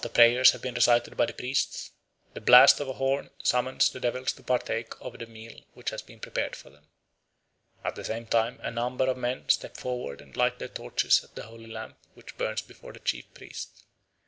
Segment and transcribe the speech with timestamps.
[0.01, 1.91] After prayers have been recited by the priests,
[2.33, 6.01] the blast of a horn summons the devils to partake of the meal which has
[6.01, 6.87] been prepared for them.
[7.83, 11.35] At the same time a number of men step forward and light their torches at
[11.35, 13.83] the holy lamp which burns before the chief priest.